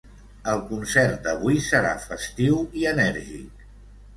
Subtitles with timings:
[0.53, 3.67] El concert d’avui serà festiu i enèrgic.